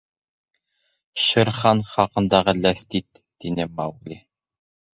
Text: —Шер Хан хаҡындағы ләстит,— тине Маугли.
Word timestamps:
—Шер 1.25 1.49
Хан 1.59 1.79
хаҡындағы 1.91 2.57
ләстит,— 2.63 3.25
тине 3.45 3.71
Маугли. 3.79 4.21